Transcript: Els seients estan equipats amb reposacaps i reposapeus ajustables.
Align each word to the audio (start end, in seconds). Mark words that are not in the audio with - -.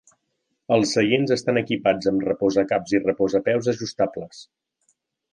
Els 0.75 0.93
seients 0.95 1.33
estan 1.35 1.59
equipats 1.61 2.09
amb 2.11 2.25
reposacaps 2.29 2.95
i 2.95 3.01
reposapeus 3.03 3.69
ajustables. 3.75 4.41